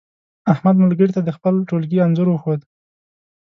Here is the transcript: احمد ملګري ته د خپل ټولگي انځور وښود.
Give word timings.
احمد 0.53 0.75
ملګري 0.83 1.11
ته 1.15 1.21
د 1.23 1.29
خپل 1.37 1.53
ټولگي 1.69 1.97
انځور 2.05 2.27
وښود. 2.29 2.61